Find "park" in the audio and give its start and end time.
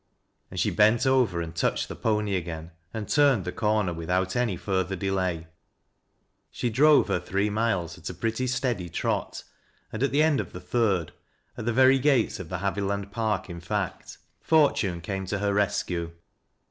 13.11-13.47